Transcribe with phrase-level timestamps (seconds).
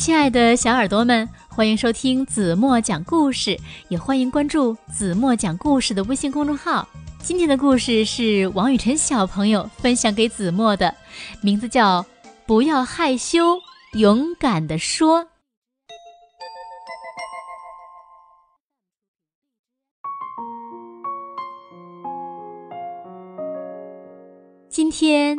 [0.00, 3.60] 亲爱的小耳朵们，欢迎收听子墨讲故事，
[3.90, 6.88] 也欢迎关注子墨讲故事的微信公众号。
[7.22, 10.94] 今天的故事是王雨辰小朋友分享给子墨的，
[11.42, 12.02] 名字叫
[12.46, 13.58] 《不要害羞，
[13.92, 15.22] 勇敢的说》。
[24.70, 25.36] 今天，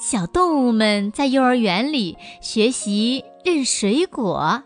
[0.00, 4.62] 小动物们在幼儿园里学习认水果。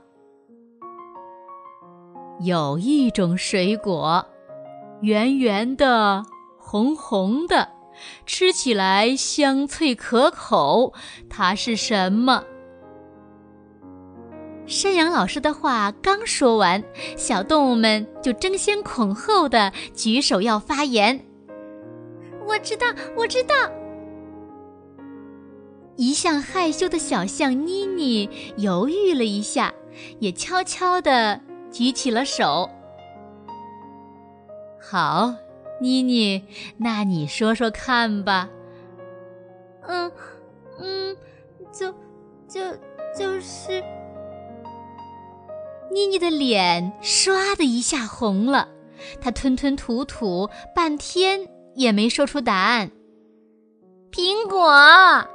[2.39, 4.25] 有一种水果，
[5.01, 6.23] 圆圆的、
[6.57, 7.69] 红红的，
[8.25, 10.95] 吃起来香脆可口。
[11.29, 12.45] 它是什么？
[14.67, 16.81] 山羊老师的话刚说完，
[17.17, 21.27] 小动物们就争先恐后的举手要发言。
[22.47, 23.55] 我知道，我知道。
[25.97, 29.73] 一向害羞的小象妮妮犹豫了一下，
[30.19, 32.69] 也悄悄地举起了手。
[34.81, 35.35] 好，
[35.81, 36.45] 妮妮，
[36.79, 38.51] 那你说说看吧。
[39.87, 40.11] 嗯，
[40.79, 41.17] 嗯，
[41.73, 41.93] 就，
[42.49, 42.61] 就，
[43.17, 43.83] 就是……
[45.91, 48.69] 妮妮的脸唰的一下红了，
[49.21, 52.91] 她吞吞吐吐半天也没说出答案。
[54.11, 55.29] 苹果。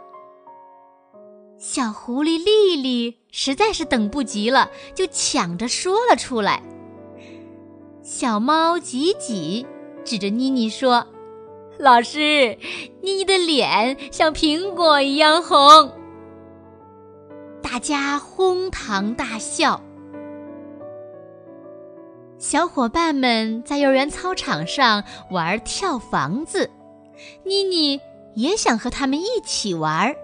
[1.62, 6.64] 小狐狸丽丽实在是等不及了，就抢着说了出来。
[8.02, 9.68] 小猫吉吉
[10.06, 11.06] 指着妮妮说
[11.78, 12.58] ：“老师，
[13.02, 15.92] 妮妮的脸像苹果一样红。”
[17.62, 19.82] 大家哄堂大笑。
[22.38, 26.70] 小伙伴们在幼儿园操场上玩跳房子，
[27.44, 28.00] 妮妮
[28.36, 30.16] 也想和他们一起玩。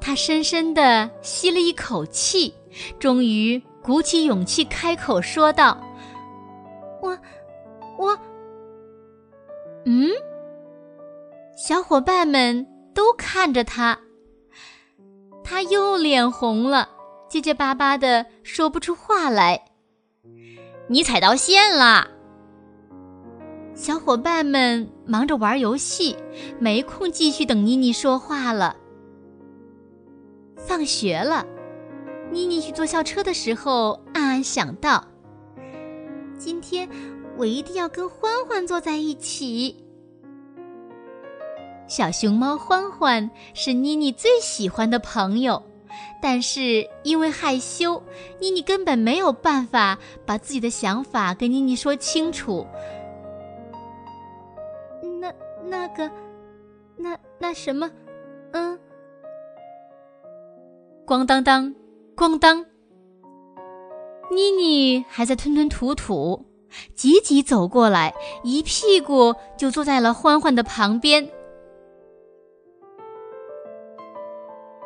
[0.00, 2.54] 他深深地吸了一口气，
[2.98, 5.78] 终于鼓起勇气开口说道
[7.02, 7.18] ：“我，
[7.98, 8.18] 我……
[9.84, 10.10] 嗯。”
[11.56, 13.98] 小伙伴们都看着他，
[15.44, 16.88] 他又脸红了，
[17.28, 19.64] 结结巴巴的说不出话来。
[20.88, 22.08] 你踩到线了！
[23.74, 26.16] 小伙伴们忙着玩游戏，
[26.58, 28.76] 没空继续等妮妮说话了。
[30.74, 31.46] 放学了，
[32.32, 35.04] 妮妮去坐校车的时候，暗暗想到：
[36.36, 36.88] 今天
[37.36, 39.76] 我一定要跟欢欢坐在一起。
[41.86, 45.62] 小熊猫欢欢是妮妮最喜欢的朋友，
[46.20, 48.02] 但是因为害羞，
[48.40, 49.96] 妮妮根本没有办法
[50.26, 52.66] 把自己的想法跟妮妮说清楚。
[55.20, 55.32] 那
[55.66, 56.10] 那个，
[56.96, 57.88] 那那什么，
[58.50, 58.76] 嗯。
[61.06, 61.74] 咣当当，
[62.16, 62.64] 咣当！
[64.30, 66.46] 妮妮还在吞吞吐吐，
[66.94, 71.28] 急急走过来，一屁股就坐在了欢欢的旁边。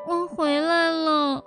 [0.08, 1.44] 我回来了。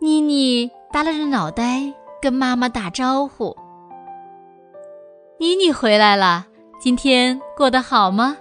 [0.00, 1.92] 妮妮耷拉着脑袋
[2.22, 3.54] 跟妈妈打招呼
[5.38, 6.46] ：“妮妮回来了，
[6.80, 8.38] 今天过得好吗？”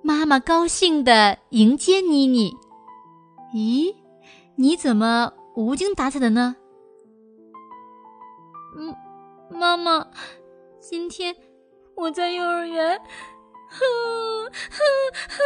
[0.00, 2.54] 妈妈高兴地迎接妮妮。
[3.52, 3.94] 咦，
[4.54, 6.54] 你怎么无精打采的呢？
[8.76, 8.94] 嗯，
[9.50, 10.06] 妈妈，
[10.78, 11.34] 今天
[11.96, 12.96] 我在幼儿园，
[13.68, 13.80] 哼
[14.52, 14.80] 哼
[15.28, 15.36] 哼。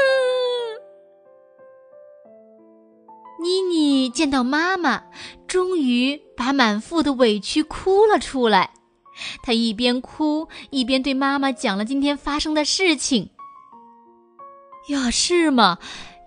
[3.41, 5.05] 妮妮见到妈妈，
[5.47, 8.75] 终于把满腹的委屈哭了出来。
[9.43, 13.31] 她一边哭一边对妈妈讲了今天发生的事情。
[14.89, 15.79] 呀，是吗？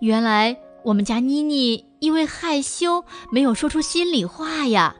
[0.02, 0.58] 原来。
[0.88, 4.96] 我们家妮妮因为害羞，没有说出心里话呀。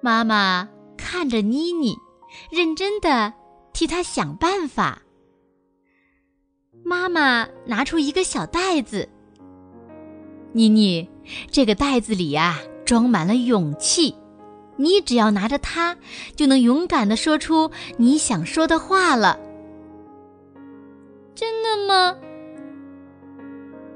[0.00, 1.96] 妈妈看着妮妮，
[2.48, 3.32] 认真的
[3.72, 5.02] 替她想办法。
[6.84, 9.08] 妈妈拿出一个小袋子，
[10.52, 11.08] 妮妮，
[11.50, 14.14] 这个袋子里呀装满了勇气，
[14.76, 15.96] 你只要拿着它，
[16.36, 19.40] 就能勇敢的说出你想说的话了。
[21.34, 22.16] 真的吗？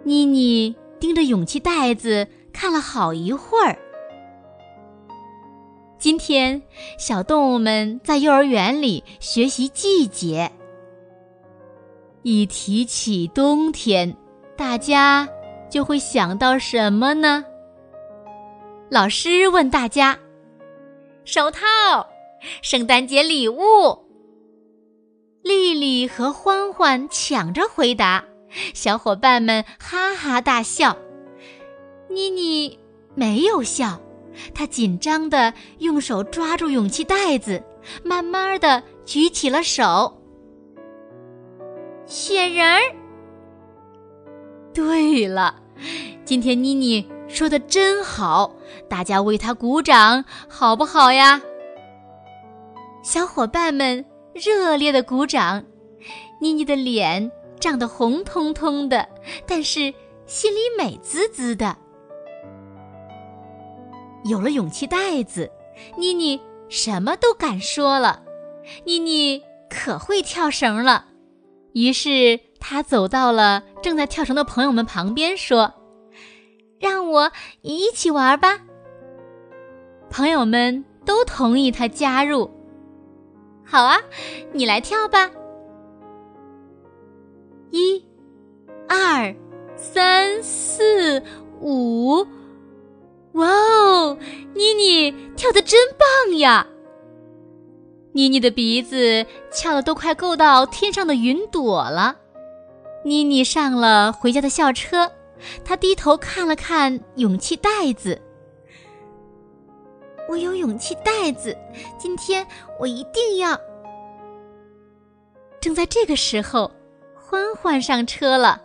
[0.09, 3.79] 妮妮盯着勇气袋子看了好一会儿。
[5.99, 6.63] 今天，
[6.97, 10.51] 小动物们在幼儿园里学习季节。
[12.23, 14.17] 一提起冬天，
[14.57, 15.29] 大家
[15.69, 17.45] 就会想到什么呢？
[18.89, 20.19] 老师问大家
[21.27, 21.61] ：“手套，
[22.63, 23.61] 圣诞节礼物。”
[25.45, 28.25] 丽丽和欢欢抢着回答。
[28.75, 30.97] 小伙伴们哈哈大笑，
[32.09, 32.79] 妮妮
[33.15, 34.01] 没有笑，
[34.55, 37.63] 她紧张地用手抓住勇气袋子，
[38.03, 40.23] 慢慢地举起了手。
[42.07, 42.81] 雪人儿。
[44.73, 45.57] 对了，
[46.25, 48.55] 今天妮妮说的真好，
[48.89, 51.43] 大家为她鼓掌好不好呀？
[53.03, 54.05] 小伙伴们
[54.35, 55.65] 热烈的鼓掌，
[56.41, 59.09] 妮妮的脸长得红彤彤的，
[59.47, 59.93] 但是
[60.27, 61.77] 心里美滋滋的。
[64.25, 65.51] 有了勇气袋子，
[65.97, 68.23] 妮妮什么都敢说了。
[68.85, 71.07] 妮妮可会跳绳了，
[71.73, 75.73] 于是她走到了正在跳绳的朋友们旁边，说
[76.79, 77.33] ：“让我
[77.63, 78.61] 一起玩吧。”
[80.11, 82.51] 朋友们都同意她加入。
[83.65, 83.99] 好啊，
[84.53, 85.31] 你来跳吧！
[87.71, 88.05] 一、
[88.89, 89.35] 二、
[89.77, 91.23] 三、四、
[91.61, 92.27] 五。
[93.33, 94.19] 哇哦，
[94.55, 96.67] 妮妮跳的真棒呀！
[98.13, 102.17] 妮妮的鼻子翘的都快够到天上的云朵了。
[103.05, 105.13] 妮妮上了回家的校车，
[105.65, 108.21] 她低头看了看勇气袋子。
[110.29, 111.57] 我有勇气袋子，
[111.97, 112.45] 今天
[112.81, 113.59] 我一定要。
[115.61, 116.71] 正在这个时候，
[117.31, 118.59] 欢欢上车了。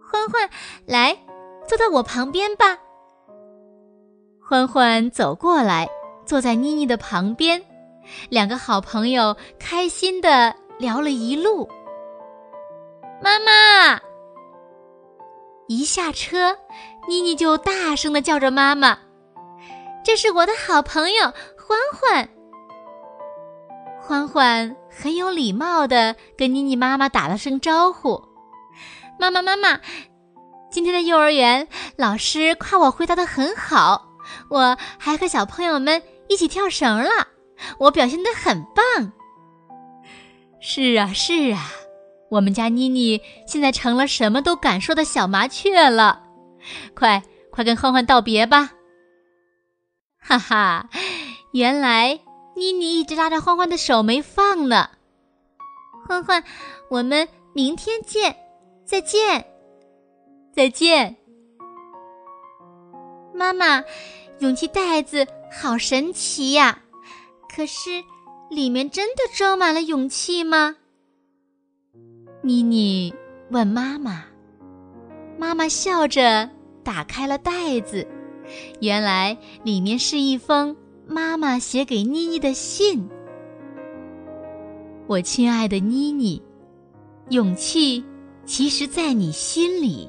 [0.00, 0.48] 欢欢，
[0.86, 1.14] 来，
[1.66, 2.78] 坐到我旁边吧。
[4.42, 5.86] 欢欢走过来，
[6.24, 7.62] 坐在妮妮的旁边，
[8.30, 11.68] 两个好朋友开心的聊了一路。
[13.22, 14.00] 妈妈，
[15.66, 16.56] 一下车，
[17.06, 18.98] 妮妮就大声的叫着妈妈
[20.02, 21.24] ：“这是我的好朋友
[21.58, 22.26] 欢欢。”
[24.08, 28.22] 欢欢很有礼貌的跟妮妮妈妈打了声招呼
[29.20, 29.80] ：“妈妈，妈妈，
[30.70, 34.08] 今天的幼儿园老师夸我回答的很好。”
[34.48, 37.28] 我还和小朋友们一起跳绳了，
[37.80, 39.12] 我表现的很棒。
[40.58, 41.60] 是啊，是啊，
[42.30, 46.22] 我们家妮妮现在成了什么都敢说的小麻雀了。
[46.94, 48.70] 快快跟欢欢道别吧！
[50.18, 50.88] 哈哈，
[51.52, 52.20] 原来
[52.58, 54.90] 妮妮一直拉着欢欢的手没放呢。
[56.08, 56.42] 欢欢，
[56.90, 58.34] 我们明天见，
[58.84, 59.46] 再见，
[60.52, 61.16] 再见。
[63.32, 63.84] 妈妈，
[64.40, 66.82] 勇气袋子好神奇呀！
[67.54, 68.02] 可是，
[68.50, 70.76] 里面真的装满了勇气吗？
[72.42, 73.14] 妮妮
[73.50, 74.24] 问妈妈。
[75.38, 76.50] 妈妈笑着
[76.82, 78.08] 打开了袋子，
[78.80, 80.76] 原来里面是一封
[81.08, 83.08] 妈妈写给妮妮的信。
[85.06, 86.40] 我亲爱的妮妮，
[87.30, 88.04] 勇气
[88.44, 90.08] 其实在你心里。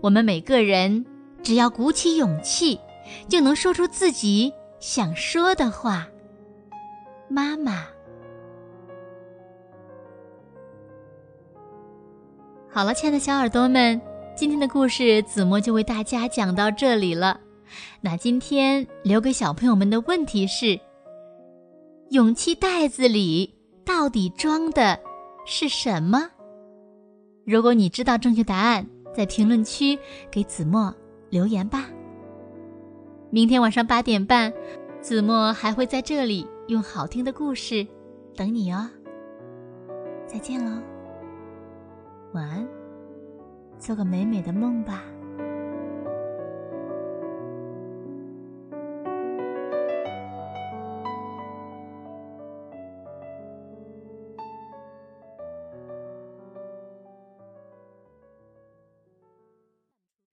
[0.00, 1.04] 我们每个人。
[1.42, 2.78] 只要鼓起勇气，
[3.26, 6.06] 就能说出自己想说的话。
[7.28, 7.86] 妈妈，
[12.68, 13.98] 好了，亲爱的小耳朵们，
[14.36, 17.40] 今天的故事子墨就为大家讲到这里了。
[18.00, 20.80] 那今天留给小朋友们的问题是：
[22.10, 25.00] 勇气袋子里到底装的
[25.46, 26.30] 是什么？
[27.44, 29.98] 如果你知道正确答案，在评论区
[30.30, 30.94] 给子墨。
[31.30, 31.88] 留言吧。
[33.30, 34.52] 明天晚上八点半，
[35.00, 37.86] 子墨还会在这里用好听的故事
[38.34, 38.90] 等你哦。
[40.26, 40.82] 再见喽，
[42.32, 42.68] 晚安，
[43.78, 45.04] 做个美美的梦吧。